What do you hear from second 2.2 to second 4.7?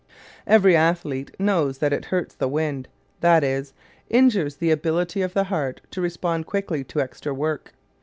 the wind; that is, injures